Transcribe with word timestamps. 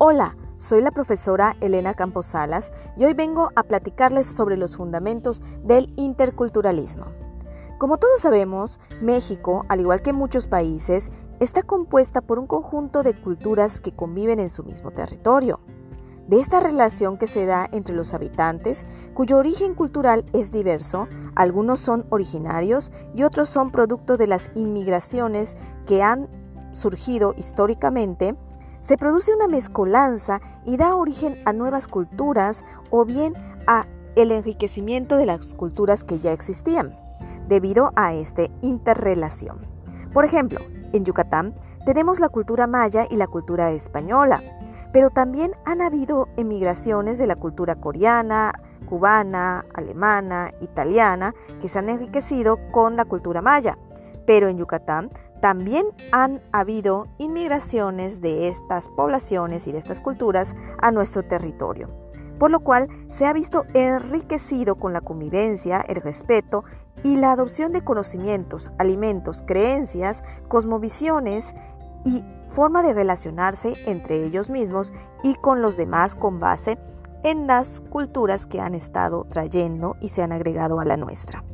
Hola, 0.00 0.36
soy 0.58 0.80
la 0.80 0.92
profesora 0.92 1.56
Elena 1.60 1.92
Camposalas 1.92 2.70
y 2.96 3.04
hoy 3.04 3.14
vengo 3.14 3.50
a 3.56 3.64
platicarles 3.64 4.26
sobre 4.26 4.56
los 4.56 4.76
fundamentos 4.76 5.42
del 5.64 5.92
interculturalismo. 5.96 7.06
Como 7.78 7.96
todos 7.96 8.20
sabemos, 8.20 8.78
México, 9.00 9.66
al 9.68 9.80
igual 9.80 10.00
que 10.00 10.12
muchos 10.12 10.46
países, 10.46 11.10
está 11.40 11.64
compuesta 11.64 12.20
por 12.20 12.38
un 12.38 12.46
conjunto 12.46 13.02
de 13.02 13.20
culturas 13.20 13.80
que 13.80 13.90
conviven 13.90 14.38
en 14.38 14.50
su 14.50 14.62
mismo 14.62 14.92
territorio. 14.92 15.58
De 16.28 16.38
esta 16.38 16.60
relación 16.60 17.18
que 17.18 17.26
se 17.26 17.44
da 17.44 17.68
entre 17.72 17.96
los 17.96 18.14
habitantes, 18.14 18.86
cuyo 19.14 19.36
origen 19.36 19.74
cultural 19.74 20.24
es 20.32 20.52
diverso, 20.52 21.08
algunos 21.34 21.80
son 21.80 22.06
originarios 22.10 22.92
y 23.14 23.24
otros 23.24 23.48
son 23.48 23.72
producto 23.72 24.16
de 24.16 24.28
las 24.28 24.52
inmigraciones 24.54 25.56
que 25.86 26.04
han 26.04 26.28
surgido 26.70 27.34
históricamente, 27.36 28.36
se 28.80 28.96
produce 28.96 29.34
una 29.34 29.48
mezcolanza 29.48 30.40
y 30.64 30.76
da 30.76 30.94
origen 30.94 31.38
a 31.44 31.52
nuevas 31.52 31.88
culturas 31.88 32.64
o 32.90 33.04
bien 33.04 33.34
a 33.66 33.86
el 34.16 34.32
enriquecimiento 34.32 35.16
de 35.16 35.26
las 35.26 35.54
culturas 35.54 36.04
que 36.04 36.18
ya 36.18 36.32
existían, 36.32 36.98
debido 37.48 37.92
a 37.96 38.14
esta 38.14 38.42
interrelación. 38.62 39.58
Por 40.12 40.24
ejemplo, 40.24 40.60
en 40.92 41.04
Yucatán 41.04 41.54
tenemos 41.84 42.18
la 42.18 42.28
cultura 42.28 42.66
maya 42.66 43.06
y 43.08 43.16
la 43.16 43.26
cultura 43.26 43.70
española, 43.70 44.42
pero 44.92 45.10
también 45.10 45.52
han 45.64 45.80
habido 45.80 46.28
emigraciones 46.36 47.18
de 47.18 47.26
la 47.26 47.36
cultura 47.36 47.76
coreana, 47.76 48.52
cubana, 48.88 49.64
alemana, 49.74 50.50
italiana, 50.60 51.34
que 51.60 51.68
se 51.68 51.78
han 51.78 51.88
enriquecido 51.88 52.58
con 52.72 52.96
la 52.96 53.04
cultura 53.04 53.42
maya. 53.42 53.78
Pero 54.26 54.48
en 54.48 54.58
Yucatán 54.58 55.10
también 55.40 55.86
han 56.12 56.40
habido 56.52 57.06
inmigraciones 57.18 58.20
de 58.20 58.48
estas 58.48 58.88
poblaciones 58.88 59.66
y 59.66 59.72
de 59.72 59.78
estas 59.78 60.00
culturas 60.00 60.54
a 60.80 60.90
nuestro 60.90 61.24
territorio, 61.24 61.88
por 62.38 62.50
lo 62.50 62.60
cual 62.60 62.88
se 63.08 63.26
ha 63.26 63.32
visto 63.32 63.64
enriquecido 63.74 64.76
con 64.76 64.92
la 64.92 65.00
convivencia, 65.00 65.80
el 65.80 65.96
respeto 65.96 66.64
y 67.02 67.16
la 67.16 67.32
adopción 67.32 67.72
de 67.72 67.84
conocimientos, 67.84 68.72
alimentos, 68.78 69.42
creencias, 69.46 70.22
cosmovisiones 70.48 71.54
y 72.04 72.24
forma 72.48 72.82
de 72.82 72.94
relacionarse 72.94 73.74
entre 73.86 74.24
ellos 74.24 74.50
mismos 74.50 74.92
y 75.22 75.34
con 75.34 75.62
los 75.62 75.76
demás 75.76 76.14
con 76.14 76.40
base 76.40 76.78
en 77.22 77.46
las 77.46 77.80
culturas 77.90 78.46
que 78.46 78.60
han 78.60 78.74
estado 78.74 79.26
trayendo 79.28 79.96
y 80.00 80.08
se 80.08 80.22
han 80.22 80.32
agregado 80.32 80.80
a 80.80 80.84
la 80.84 80.96
nuestra. 80.96 81.44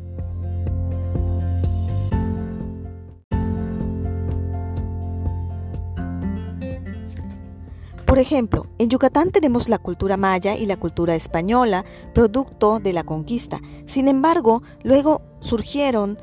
Por 8.14 8.20
ejemplo, 8.20 8.68
en 8.78 8.90
Yucatán 8.90 9.32
tenemos 9.32 9.68
la 9.68 9.78
cultura 9.78 10.16
maya 10.16 10.54
y 10.56 10.66
la 10.66 10.76
cultura 10.76 11.16
española, 11.16 11.84
producto 12.14 12.78
de 12.78 12.92
la 12.92 13.02
conquista. 13.02 13.60
Sin 13.86 14.06
embargo, 14.06 14.62
luego 14.84 15.20
surgieron 15.40 16.16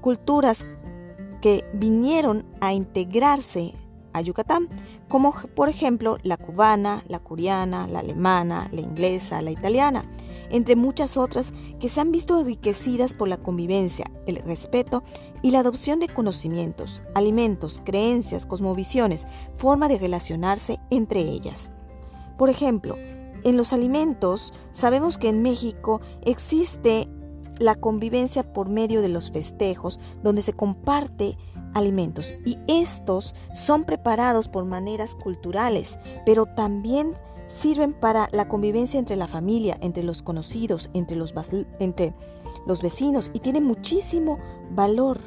culturas 0.00 0.66
que 1.40 1.64
vinieron 1.72 2.44
a 2.60 2.72
integrarse 2.72 3.76
a 4.12 4.22
Yucatán, 4.22 4.68
como 5.06 5.32
por 5.54 5.68
ejemplo 5.68 6.18
la 6.24 6.36
cubana, 6.36 7.04
la 7.06 7.20
coreana, 7.20 7.86
la 7.86 8.00
alemana, 8.00 8.68
la 8.72 8.80
inglesa, 8.80 9.40
la 9.40 9.52
italiana, 9.52 10.04
entre 10.50 10.76
muchas 10.76 11.16
otras 11.16 11.52
que 11.80 11.88
se 11.88 12.00
han 12.00 12.12
visto 12.12 12.38
enriquecidas 12.38 13.14
por 13.14 13.28
la 13.28 13.36
convivencia, 13.36 14.10
el 14.26 14.36
respeto 14.36 15.02
y 15.42 15.50
la 15.50 15.60
adopción 15.60 16.00
de 16.00 16.08
conocimientos, 16.08 17.02
alimentos, 17.14 17.80
creencias, 17.84 18.46
cosmovisiones, 18.46 19.26
forma 19.54 19.88
de 19.88 19.98
relacionarse 19.98 20.78
entre 20.90 21.20
ellas. 21.20 21.70
Por 22.38 22.50
ejemplo, 22.50 22.96
en 23.44 23.56
los 23.56 23.72
alimentos 23.72 24.52
sabemos 24.70 25.18
que 25.18 25.28
en 25.28 25.42
México 25.42 26.00
existe 26.22 27.08
la 27.58 27.74
convivencia 27.76 28.42
por 28.52 28.68
medio 28.68 29.02
de 29.02 29.08
los 29.08 29.30
festejos, 29.30 30.00
donde 30.22 30.42
se 30.42 30.54
comparte 30.54 31.36
alimentos 31.74 32.34
y 32.44 32.58
estos 32.66 33.34
son 33.52 33.84
preparados 33.84 34.48
por 34.48 34.64
maneras 34.64 35.14
culturales, 35.14 35.98
pero 36.24 36.46
también 36.46 37.14
sirven 37.46 37.92
para 37.92 38.28
la 38.32 38.48
convivencia 38.48 38.98
entre 38.98 39.16
la 39.16 39.28
familia, 39.28 39.78
entre 39.80 40.02
los 40.02 40.22
conocidos, 40.22 40.90
entre 40.94 41.16
los, 41.16 41.34
entre 41.78 42.14
los 42.66 42.82
vecinos 42.82 43.30
y 43.32 43.40
tienen 43.40 43.64
muchísimo 43.64 44.38
valor. 44.70 45.18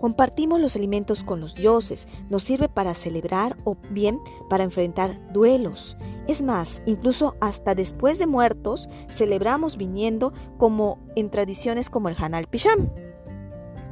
Compartimos 0.00 0.60
los 0.60 0.74
alimentos 0.74 1.22
con 1.22 1.40
los 1.40 1.54
dioses, 1.54 2.08
nos 2.28 2.42
sirve 2.42 2.68
para 2.68 2.94
celebrar 2.94 3.56
o 3.62 3.76
bien 3.90 4.20
para 4.50 4.64
enfrentar 4.64 5.32
duelos. 5.32 5.96
Es 6.26 6.42
más, 6.42 6.82
incluso 6.86 7.36
hasta 7.40 7.74
después 7.74 8.18
de 8.18 8.26
muertos 8.26 8.88
celebramos 9.08 9.76
viniendo 9.76 10.32
como 10.58 10.98
en 11.14 11.30
tradiciones 11.30 11.88
como 11.88 12.08
el 12.08 12.16
Hanal 12.18 12.48
Pisham. 12.48 12.90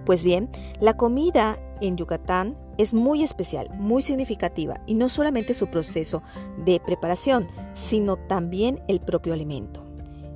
Pues 0.04 0.24
bien, 0.24 0.48
la 0.80 0.96
comida 0.96 1.60
en 1.80 1.96
Yucatán 1.96 2.56
es 2.80 2.94
muy 2.94 3.22
especial, 3.22 3.68
muy 3.78 4.02
significativa 4.02 4.80
y 4.86 4.94
no 4.94 5.08
solamente 5.10 5.52
su 5.52 5.66
proceso 5.66 6.22
de 6.64 6.80
preparación, 6.80 7.46
sino 7.74 8.16
también 8.16 8.80
el 8.88 9.00
propio 9.00 9.34
alimento. 9.34 9.84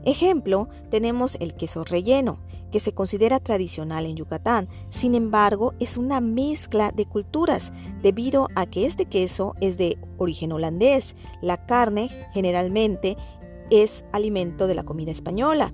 Ejemplo, 0.05 0.69
tenemos 0.91 1.38
el 1.41 1.55
queso 1.55 1.84
relleno, 1.84 2.38
que 2.71 2.81
se 2.81 2.93
considera 2.93 3.41
tradicional 3.41 4.05
en 4.05 4.16
Yucatán, 4.16 4.69
sin 4.91 5.15
embargo 5.15 5.72
es 5.78 5.97
una 5.97 6.21
mezcla 6.21 6.93
de 6.93 7.06
culturas, 7.06 7.72
debido 8.03 8.49
a 8.56 8.66
que 8.66 8.84
este 8.84 9.06
queso 9.06 9.55
es 9.62 9.78
de 9.78 9.97
origen 10.19 10.53
holandés, 10.53 11.15
la 11.41 11.65
carne 11.65 12.11
generalmente 12.34 13.16
es 13.71 14.05
alimento 14.12 14.66
de 14.66 14.75
la 14.75 14.82
comida 14.82 15.12
española 15.12 15.72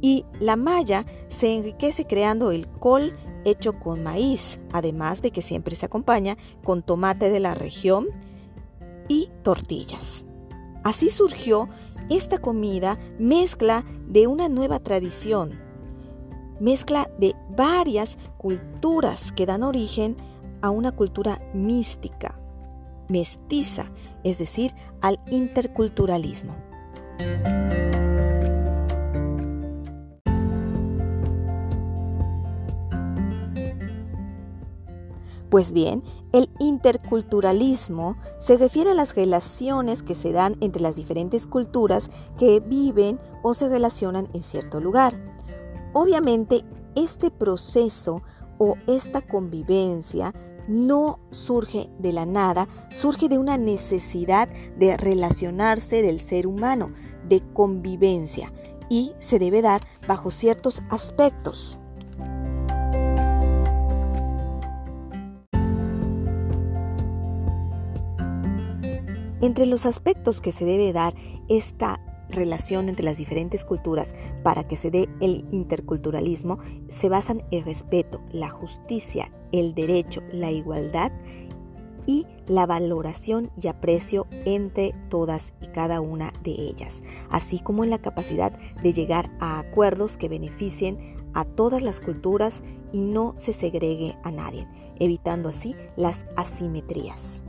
y 0.00 0.24
la 0.38 0.56
malla 0.56 1.06
se 1.28 1.54
enriquece 1.54 2.06
creando 2.06 2.52
el 2.52 2.68
col 2.68 3.14
hecho 3.44 3.78
con 3.78 4.02
maíz, 4.02 4.60
además 4.72 5.22
de 5.22 5.30
que 5.30 5.42
siempre 5.42 5.74
se 5.76 5.86
acompaña 5.86 6.36
con 6.64 6.82
tomate 6.82 7.30
de 7.30 7.40
la 7.40 7.54
región 7.54 8.08
y 9.08 9.30
tortillas. 9.42 10.24
Así 10.84 11.10
surgió 11.10 11.68
esta 12.10 12.38
comida 12.38 12.98
mezcla 13.18 13.84
de 14.06 14.26
una 14.26 14.48
nueva 14.48 14.80
tradición, 14.80 15.60
mezcla 16.60 17.10
de 17.18 17.34
varias 17.56 18.18
culturas 18.38 19.32
que 19.32 19.46
dan 19.46 19.62
origen 19.62 20.16
a 20.60 20.70
una 20.70 20.92
cultura 20.92 21.40
mística, 21.54 22.38
mestiza, 23.08 23.90
es 24.24 24.38
decir, 24.38 24.72
al 25.00 25.20
interculturalismo. 25.30 26.54
Pues 35.52 35.72
bien, 35.72 36.02
el 36.32 36.48
interculturalismo 36.60 38.16
se 38.38 38.56
refiere 38.56 38.92
a 38.92 38.94
las 38.94 39.14
relaciones 39.14 40.02
que 40.02 40.14
se 40.14 40.32
dan 40.32 40.56
entre 40.62 40.80
las 40.80 40.96
diferentes 40.96 41.46
culturas 41.46 42.08
que 42.38 42.60
viven 42.60 43.18
o 43.42 43.52
se 43.52 43.68
relacionan 43.68 44.28
en 44.32 44.42
cierto 44.42 44.80
lugar. 44.80 45.12
Obviamente, 45.92 46.64
este 46.94 47.30
proceso 47.30 48.22
o 48.56 48.76
esta 48.86 49.20
convivencia 49.20 50.32
no 50.68 51.18
surge 51.32 51.90
de 51.98 52.14
la 52.14 52.24
nada, 52.24 52.66
surge 52.88 53.28
de 53.28 53.36
una 53.36 53.58
necesidad 53.58 54.48
de 54.78 54.96
relacionarse 54.96 56.00
del 56.00 56.18
ser 56.18 56.46
humano, 56.46 56.92
de 57.28 57.42
convivencia, 57.52 58.50
y 58.88 59.12
se 59.18 59.38
debe 59.38 59.60
dar 59.60 59.82
bajo 60.08 60.30
ciertos 60.30 60.82
aspectos. 60.88 61.78
Entre 69.42 69.66
los 69.66 69.86
aspectos 69.86 70.40
que 70.40 70.52
se 70.52 70.64
debe 70.64 70.92
dar 70.92 71.14
esta 71.48 72.00
relación 72.28 72.88
entre 72.88 73.04
las 73.04 73.18
diferentes 73.18 73.64
culturas 73.64 74.14
para 74.44 74.62
que 74.62 74.76
se 74.76 74.92
dé 74.92 75.08
el 75.20 75.44
interculturalismo 75.50 76.58
se 76.88 77.08
basan 77.08 77.42
el 77.50 77.64
respeto, 77.64 78.22
la 78.30 78.50
justicia, 78.50 79.32
el 79.50 79.74
derecho, 79.74 80.22
la 80.32 80.52
igualdad 80.52 81.10
y 82.06 82.26
la 82.46 82.66
valoración 82.66 83.50
y 83.60 83.66
aprecio 83.66 84.28
entre 84.44 84.94
todas 85.10 85.54
y 85.60 85.66
cada 85.66 86.00
una 86.00 86.32
de 86.44 86.52
ellas, 86.52 87.02
así 87.28 87.58
como 87.58 87.82
en 87.82 87.90
la 87.90 87.98
capacidad 87.98 88.52
de 88.52 88.92
llegar 88.92 89.36
a 89.40 89.58
acuerdos 89.58 90.16
que 90.16 90.28
beneficien 90.28 91.16
a 91.34 91.44
todas 91.44 91.82
las 91.82 91.98
culturas 91.98 92.62
y 92.92 93.00
no 93.00 93.34
se 93.36 93.52
segregue 93.52 94.16
a 94.22 94.30
nadie, 94.30 94.68
evitando 95.00 95.48
así 95.48 95.74
las 95.96 96.26
asimetrías. 96.36 97.42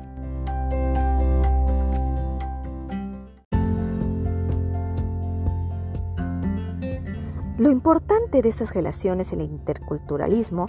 Lo 7.57 7.69
importante 7.69 8.41
de 8.41 8.49
estas 8.49 8.73
relaciones 8.73 9.31
en 9.31 9.41
el 9.41 9.51
interculturalismo 9.51 10.65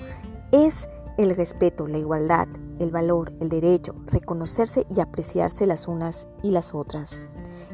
es 0.53 0.87
el 1.17 1.35
respeto, 1.35 1.87
la 1.87 1.97
igualdad, 1.97 2.47
el 2.79 2.91
valor, 2.91 3.33
el 3.41 3.49
derecho, 3.49 3.95
reconocerse 4.07 4.87
y 4.95 5.01
apreciarse 5.01 5.67
las 5.67 5.89
unas 5.89 6.29
y 6.43 6.51
las 6.51 6.75
otras. 6.75 7.23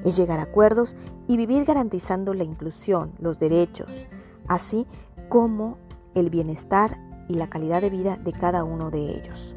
Es 0.05 0.17
llegar 0.17 0.39
a 0.39 0.45
acuerdos 0.45 0.95
y 1.27 1.37
vivir 1.37 1.65
garantizando 1.65 2.35
la 2.35 2.45
inclusión, 2.45 3.13
los 3.19 3.41
derechos, 3.41 4.07
así 4.47 4.87
como 5.29 5.79
el 6.15 6.31
bienestar 6.31 6.97
y 7.29 7.35
la 7.35 7.51
calidad 7.51 7.81
de 7.81 7.91
vida 7.91 8.17
de 8.17 8.33
cada 8.33 8.63
uno 8.63 8.93
de 8.93 9.11
ellos. 9.11 9.57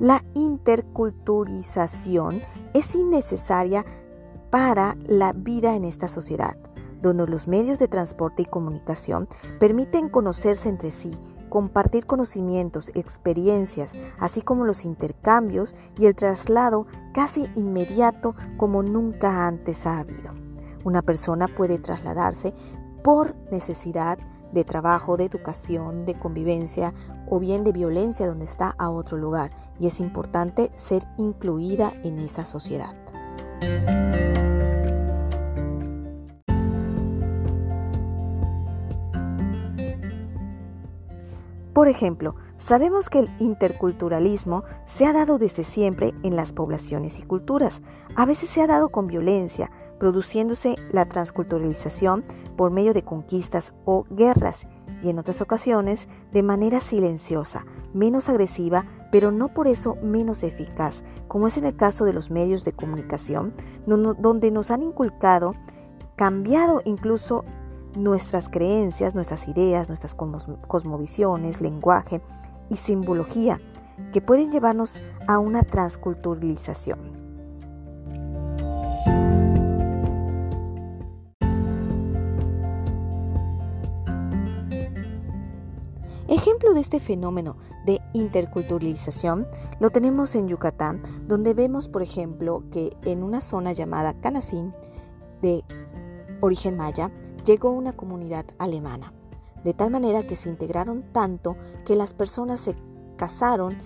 La 0.00 0.24
interculturización 0.32 2.42
es 2.72 2.94
innecesaria 2.94 3.84
para 4.48 4.96
la 5.06 5.34
vida 5.34 5.76
en 5.76 5.84
esta 5.84 6.08
sociedad, 6.08 6.56
donde 7.02 7.26
los 7.26 7.46
medios 7.46 7.78
de 7.78 7.86
transporte 7.86 8.40
y 8.40 8.46
comunicación 8.46 9.28
permiten 9.58 10.08
conocerse 10.08 10.70
entre 10.70 10.90
sí, 10.90 11.18
compartir 11.50 12.06
conocimientos, 12.06 12.90
experiencias, 12.94 13.92
así 14.18 14.40
como 14.40 14.64
los 14.64 14.86
intercambios 14.86 15.76
y 15.98 16.06
el 16.06 16.14
traslado 16.14 16.86
casi 17.12 17.50
inmediato 17.54 18.34
como 18.56 18.82
nunca 18.82 19.46
antes 19.46 19.84
ha 19.84 19.98
habido. 19.98 20.32
Una 20.82 21.02
persona 21.02 21.46
puede 21.46 21.78
trasladarse 21.78 22.54
por 23.04 23.36
necesidad 23.52 24.18
de 24.52 24.64
trabajo, 24.64 25.16
de 25.16 25.24
educación, 25.24 26.04
de 26.06 26.14
convivencia 26.14 26.94
o 27.28 27.38
bien 27.38 27.64
de 27.64 27.72
violencia 27.72 28.26
donde 28.26 28.44
está 28.44 28.74
a 28.78 28.90
otro 28.90 29.16
lugar 29.16 29.50
y 29.78 29.86
es 29.86 30.00
importante 30.00 30.70
ser 30.76 31.02
incluida 31.18 31.92
en 32.02 32.18
esa 32.18 32.44
sociedad. 32.44 32.94
Por 41.80 41.88
ejemplo, 41.88 42.34
sabemos 42.58 43.08
que 43.08 43.20
el 43.20 43.30
interculturalismo 43.38 44.64
se 44.84 45.06
ha 45.06 45.14
dado 45.14 45.38
desde 45.38 45.64
siempre 45.64 46.12
en 46.22 46.36
las 46.36 46.52
poblaciones 46.52 47.18
y 47.18 47.22
culturas. 47.22 47.80
A 48.16 48.26
veces 48.26 48.50
se 48.50 48.60
ha 48.60 48.66
dado 48.66 48.90
con 48.90 49.06
violencia, 49.06 49.70
produciéndose 49.98 50.74
la 50.92 51.06
transculturalización 51.06 52.24
por 52.60 52.70
medio 52.70 52.92
de 52.92 53.02
conquistas 53.02 53.72
o 53.86 54.04
guerras 54.10 54.66
y 55.02 55.08
en 55.08 55.18
otras 55.18 55.40
ocasiones 55.40 56.08
de 56.30 56.42
manera 56.42 56.78
silenciosa, 56.80 57.64
menos 57.94 58.28
agresiva, 58.28 58.84
pero 59.10 59.30
no 59.30 59.48
por 59.48 59.66
eso 59.66 59.96
menos 60.02 60.42
eficaz, 60.42 61.02
como 61.26 61.48
es 61.48 61.56
en 61.56 61.64
el 61.64 61.74
caso 61.74 62.04
de 62.04 62.12
los 62.12 62.30
medios 62.30 62.62
de 62.66 62.74
comunicación, 62.74 63.54
donde 63.86 64.50
nos 64.50 64.70
han 64.70 64.82
inculcado, 64.82 65.54
cambiado 66.16 66.82
incluso 66.84 67.44
nuestras 67.96 68.50
creencias, 68.50 69.14
nuestras 69.14 69.48
ideas, 69.48 69.88
nuestras 69.88 70.14
cosmovisiones, 70.14 71.62
lenguaje 71.62 72.20
y 72.68 72.76
simbología 72.76 73.58
que 74.12 74.20
pueden 74.20 74.50
llevarnos 74.50 75.00
a 75.26 75.38
una 75.38 75.62
transculturalización. 75.62 77.19
Ejemplo 86.40 86.72
de 86.72 86.80
este 86.80 87.00
fenómeno 87.00 87.58
de 87.84 88.00
interculturalización 88.14 89.46
lo 89.78 89.90
tenemos 89.90 90.34
en 90.34 90.48
Yucatán, 90.48 91.02
donde 91.28 91.52
vemos, 91.52 91.90
por 91.90 92.00
ejemplo, 92.00 92.64
que 92.72 92.96
en 93.04 93.22
una 93.22 93.42
zona 93.42 93.74
llamada 93.74 94.18
Canacín, 94.22 94.72
de 95.42 95.62
origen 96.40 96.78
maya, 96.78 97.10
llegó 97.44 97.72
una 97.72 97.92
comunidad 97.92 98.46
alemana, 98.56 99.12
de 99.64 99.74
tal 99.74 99.90
manera 99.90 100.26
que 100.26 100.34
se 100.34 100.48
integraron 100.48 101.04
tanto 101.12 101.58
que 101.84 101.94
las 101.94 102.14
personas 102.14 102.60
se 102.60 102.74
casaron 103.18 103.76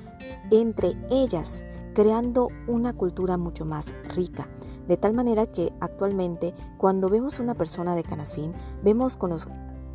entre 0.52 0.96
ellas, 1.10 1.64
creando 1.92 2.50
una 2.68 2.92
cultura 2.92 3.36
mucho 3.36 3.64
más 3.64 3.92
rica. 4.14 4.48
De 4.86 4.96
tal 4.96 5.12
manera 5.12 5.46
que 5.46 5.72
actualmente 5.80 6.54
cuando 6.78 7.08
vemos 7.08 7.40
una 7.40 7.54
persona 7.54 7.96
de 7.96 8.04
Canacín, 8.04 8.52
vemos 8.84 9.16
con 9.16 9.30
los 9.30 9.48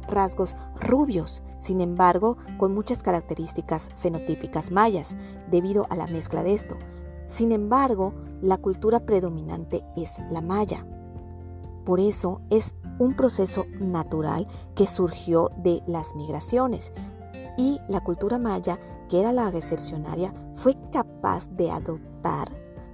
rasgos 0.09 0.55
rubios, 0.79 1.43
sin 1.59 1.81
embargo, 1.81 2.37
con 2.57 2.73
muchas 2.73 3.03
características 3.03 3.89
fenotípicas 3.95 4.71
mayas, 4.71 5.15
debido 5.49 5.87
a 5.89 5.95
la 5.95 6.07
mezcla 6.07 6.43
de 6.43 6.53
esto. 6.53 6.77
Sin 7.25 7.51
embargo, 7.51 8.13
la 8.41 8.57
cultura 8.57 9.01
predominante 9.01 9.83
es 9.95 10.17
la 10.29 10.41
maya. 10.41 10.85
Por 11.85 11.99
eso 11.99 12.41
es 12.49 12.73
un 12.97 13.15
proceso 13.15 13.65
natural 13.79 14.47
que 14.75 14.87
surgió 14.87 15.49
de 15.57 15.81
las 15.87 16.15
migraciones 16.15 16.91
y 17.57 17.79
la 17.87 18.01
cultura 18.01 18.37
maya, 18.37 18.79
que 19.09 19.19
era 19.19 19.33
la 19.33 19.51
recepcionaria, 19.51 20.33
fue 20.53 20.75
capaz 20.91 21.49
de 21.49 21.71
adoptar 21.71 22.47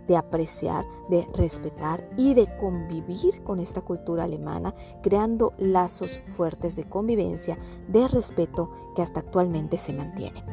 de 0.08 0.18
apreciar, 0.18 0.86
de 1.10 1.28
respetar 1.34 2.10
y 2.18 2.34
de 2.34 2.56
convivir 2.58 3.44
con 3.44 3.60
esta 3.60 3.82
cultura 3.82 4.24
alemana, 4.24 4.74
creando 5.02 5.54
lazos 5.58 6.20
fuertes 6.26 6.76
de 6.76 6.86
convivencia, 6.86 7.58
de 7.88 8.08
respeto 8.08 8.70
que 8.96 9.02
hasta 9.02 9.20
actualmente 9.20 9.78
se 9.78 9.94
mantienen. 9.94 10.44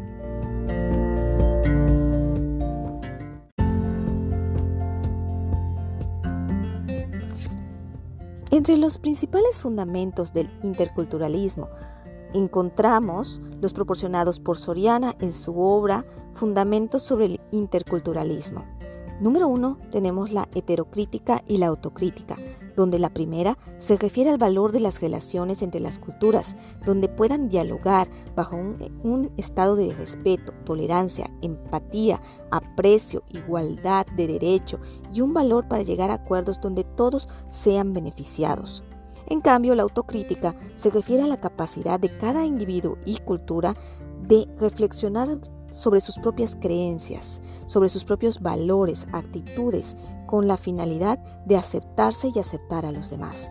Entre 8.51 8.77
los 8.77 8.99
principales 8.99 9.63
fundamentos 9.63 10.35
del 10.35 10.51
interculturalismo 10.63 11.71
encontramos 12.35 13.41
los 13.63 13.73
proporcionados 13.73 14.41
por 14.41 14.59
Soriana 14.59 15.17
en 15.21 15.33
su 15.33 15.59
obra 15.59 16.05
Fundamentos 16.35 17.03
sobre 17.03 17.27
el 17.27 17.41
Interculturalismo, 17.51 18.65
Número 19.21 19.47
uno, 19.47 19.79
tenemos 19.91 20.33
la 20.33 20.49
heterocrítica 20.55 21.43
y 21.47 21.59
la 21.59 21.69
autocrítica, 21.69 22.37
donde 22.75 22.99
la 22.99 23.11
primera 23.11 23.57
se 23.79 23.97
refiere 23.97 24.31
al 24.31 24.39
valor 24.39 24.73
de 24.73 24.81
las 24.81 25.01
relaciones 25.01 25.63
entre 25.63 25.81
las 25.81 25.99
culturas, 25.99 26.57
donde 26.85 27.09
puedan 27.09 27.49
dialogar 27.49 28.09
bajo 28.35 28.57
un, 28.57 29.31
estado 29.37 29.77
de 29.77 29.95
respeto, 29.95 30.53
tolerancia, 30.65 31.31
empatía, 31.41 32.21
aprecio, 32.51 33.23
igualdad 33.29 34.07
de 34.17 34.27
derecho 34.27 34.81
y 35.13 35.21
un 35.21 35.35
valor 35.35 35.69
para 35.69 35.83
llegar 35.83 36.11
a 36.11 36.15
acuerdos 36.15 36.61
donde 36.61 36.85
todos 36.85 37.29
sean 37.51 37.93
beneficiados. 37.93 38.83
En 39.27 39.41
cambio, 39.41 39.75
la 39.75 39.85
autocrítica 39.85 40.57
se 40.77 40.91
refiere 40.91 41.23
a 41.23 41.29
la 41.29 41.41
capacidad 41.41 42.01
de 42.01 42.17
cada 42.19 42.45
individuo 42.45 42.99
y 43.05 43.19
cultura 43.19 43.77
de 44.27 44.49
reflexionar 44.59 45.39
sobre 45.73 46.01
sus 46.01 46.19
propias 46.19 46.57
creencias, 46.57 47.41
sobre 47.67 47.89
sus 47.89 48.05
propios 48.05 48.41
valores, 48.41 49.07
actitudes, 49.13 49.97
con 50.27 50.47
la 50.47 50.57
finalidad 50.57 51.19
de 51.45 51.57
aceptarse 51.57 52.33
y 52.35 52.39
aceptar 52.39 52.87
a 52.87 52.93
los 52.93 53.11
demás. 53.11 53.51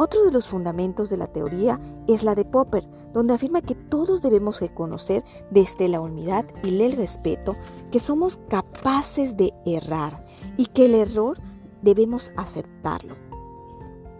Otro 0.00 0.24
de 0.24 0.30
los 0.30 0.46
fundamentos 0.46 1.10
de 1.10 1.16
la 1.16 1.26
teoría 1.26 1.80
es 2.06 2.22
la 2.22 2.36
de 2.36 2.44
Popper, 2.44 2.84
donde 3.12 3.34
afirma 3.34 3.62
que 3.62 3.74
todos 3.74 4.22
debemos 4.22 4.60
reconocer 4.60 5.24
desde 5.50 5.88
la 5.88 6.00
humildad 6.00 6.44
y 6.62 6.80
el 6.82 6.92
respeto 6.92 7.56
que 7.90 7.98
somos 7.98 8.38
capaces 8.48 9.36
de 9.36 9.52
errar 9.66 10.24
y 10.56 10.66
que 10.66 10.86
el 10.86 10.94
error 10.94 11.40
debemos 11.82 12.30
aceptarlo. 12.36 13.16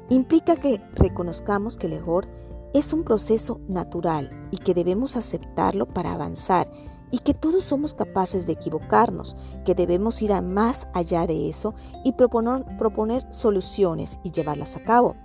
Implica 0.09 0.57
que 0.57 0.81
reconozcamos 0.95 1.77
que 1.77 1.87
el 1.87 1.93
error 1.93 2.27
es 2.75 2.93
un 2.93 3.05
proceso 3.05 3.61
natural 3.69 4.49
y 4.51 4.59
que 4.59 4.75
debemos 4.75 5.17
aceptarlo 5.17 5.87
para 5.87 6.13
avanzar 6.13 6.69
y 7.11 7.19
que 7.19 7.35
todos 7.35 7.65
somos 7.65 7.95
capaces 7.95 8.47
de 8.47 8.53
equivocarnos, 8.53 9.37
que 9.65 9.75
debemos 9.75 10.21
ir 10.23 10.33
a 10.33 10.41
más 10.41 10.89
allá 10.95 11.27
de 11.27 11.49
eso 11.49 11.75
y 12.05 12.13
proponer, 12.13 13.27
soluciones 13.33 14.19
y 14.23 14.31
llevarlas 14.31 14.77
a 14.77 14.83
cabo. 14.83 15.17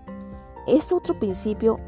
Este 0.67 0.95
otro 0.95 1.19
principio 1.19 1.79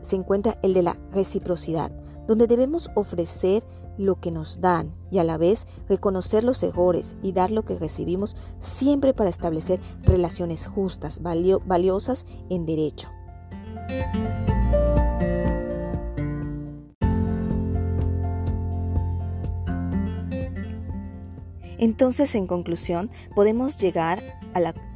se 0.00 0.16
encuentra 0.16 0.58
el 0.62 0.74
de 0.74 0.82
la 0.82 0.98
reciprocidad, 1.12 1.92
donde 2.26 2.46
debemos 2.46 2.90
ofrecer 2.94 3.64
lo 3.96 4.20
que 4.20 4.32
nos 4.32 4.60
dan 4.60 4.92
y 5.10 5.18
a 5.18 5.24
la 5.24 5.36
vez 5.36 5.66
reconocer 5.88 6.42
los 6.42 6.62
errores 6.62 7.14
y 7.22 7.32
dar 7.32 7.50
lo 7.50 7.64
que 7.64 7.76
recibimos 7.76 8.34
siempre 8.58 9.14
para 9.14 9.30
establecer 9.30 9.80
relaciones 10.02 10.66
justas, 10.66 11.20
valiosas 11.22 12.26
en 12.50 12.66
derecho. 12.66 13.08
Entonces, 21.84 22.34
en 22.34 22.46
conclusión, 22.46 23.10
podemos 23.34 23.76
llegar 23.76 24.22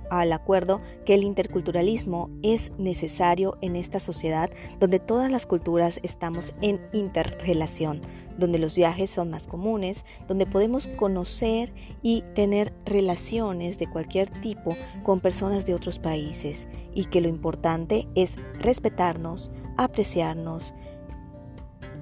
al 0.08 0.32
acuerdo 0.32 0.80
que 1.04 1.12
el 1.12 1.22
interculturalismo 1.22 2.30
es 2.42 2.72
necesario 2.78 3.58
en 3.60 3.76
esta 3.76 4.00
sociedad 4.00 4.48
donde 4.80 4.98
todas 4.98 5.30
las 5.30 5.44
culturas 5.44 6.00
estamos 6.02 6.54
en 6.62 6.80
interrelación, 6.94 8.00
donde 8.38 8.58
los 8.58 8.74
viajes 8.74 9.10
son 9.10 9.28
más 9.28 9.46
comunes, 9.46 10.06
donde 10.28 10.46
podemos 10.46 10.88
conocer 10.88 11.74
y 12.00 12.24
tener 12.34 12.72
relaciones 12.86 13.78
de 13.78 13.90
cualquier 13.90 14.30
tipo 14.40 14.74
con 15.02 15.20
personas 15.20 15.66
de 15.66 15.74
otros 15.74 15.98
países 15.98 16.68
y 16.94 17.04
que 17.04 17.20
lo 17.20 17.28
importante 17.28 18.08
es 18.14 18.36
respetarnos, 18.60 19.52
apreciarnos, 19.76 20.72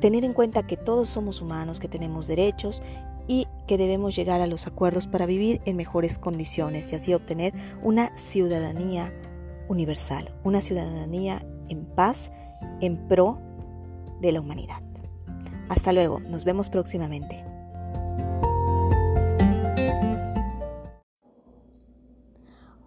tener 0.00 0.25
en 0.25 0.33
cuenta 0.33 0.64
que 0.64 0.76
todos 0.76 1.09
somos 1.09 1.43
humanos, 1.43 1.81
que 1.81 1.88
tenemos 1.88 2.28
derechos 2.28 2.83
que 3.66 3.78
debemos 3.78 4.14
llegar 4.14 4.40
a 4.40 4.46
los 4.46 4.66
acuerdos 4.66 5.06
para 5.06 5.26
vivir 5.26 5.61
en 5.64 5.76
mejores 5.76 6.18
condiciones 6.18 6.92
y 6.92 6.96
así 6.96 7.14
obtener 7.14 7.52
una 7.82 8.16
ciudadanía 8.16 9.12
universal, 9.68 10.35
una 10.44 10.61
ciudadanía 10.61 11.44
en 11.68 11.85
paz, 11.85 12.30
en 12.80 13.08
pro 13.08 13.38
de 14.20 14.32
la 14.32 14.40
humanidad. 14.40 14.82
Hasta 15.68 15.92
luego, 15.92 16.20
nos 16.20 16.44
vemos 16.44 16.70
próximamente. 16.70 17.44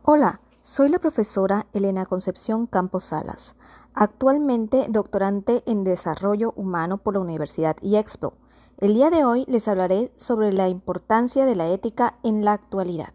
Hola, 0.03 0.41
soy 0.63 0.89
la 0.89 0.99
profesora 0.99 1.67
Elena 1.73 2.05
Concepción 2.05 2.67
Campos 2.67 3.05
Salas, 3.05 3.55
actualmente 3.93 4.85
doctorante 4.89 5.61
en 5.65 5.83
Desarrollo 5.83 6.53
Humano 6.55 6.97
por 6.97 7.15
la 7.15 7.19
Universidad 7.19 7.75
IEXPRO. 7.81 8.33
El 8.81 8.93
día 8.93 9.09
de 9.09 9.25
hoy 9.25 9.43
les 9.49 9.67
hablaré 9.67 10.09
sobre 10.15 10.53
la 10.53 10.69
importancia 10.69 11.45
de 11.45 11.57
la 11.57 11.67
ética 11.67 12.17
en 12.23 12.45
la 12.45 12.53
actualidad. 12.53 13.13